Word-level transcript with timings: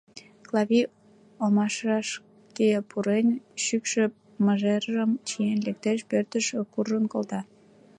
Клавий, 0.47 0.87
омашышке 1.43 2.69
пурен, 2.89 3.27
шӱкшӧ 3.63 4.03
мыжержым 4.45 5.11
чиен 5.27 5.59
лектеш, 5.67 5.99
пӧртыш 6.09 6.45
куржын 6.73 7.05
колта. 7.13 7.41